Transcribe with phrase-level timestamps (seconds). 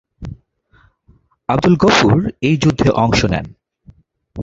[1.49, 3.45] আবদুল গফুর এই যুদ্ধে অংশ নেন।